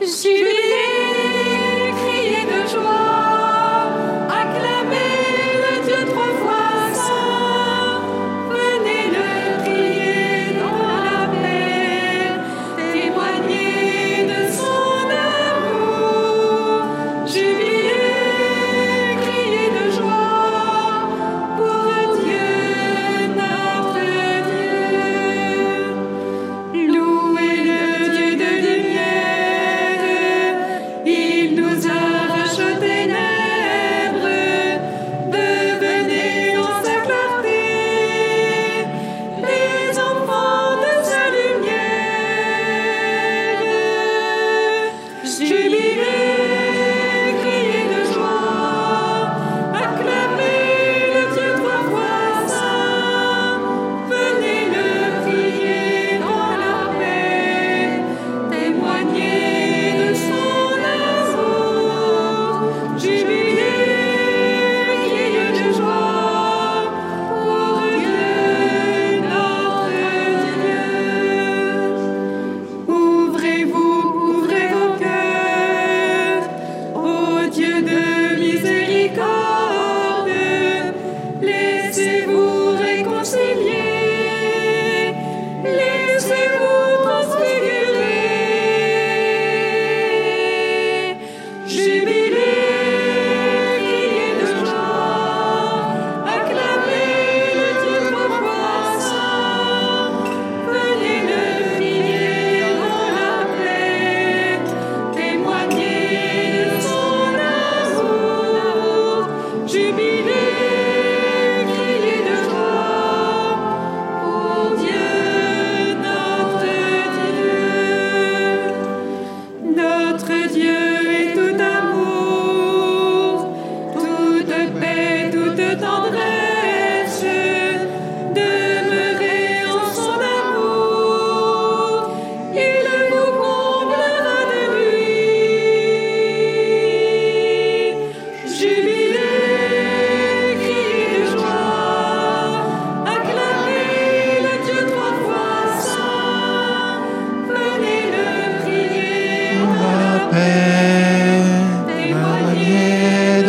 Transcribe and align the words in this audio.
She 0.00 0.67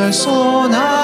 persona. 0.09 0.98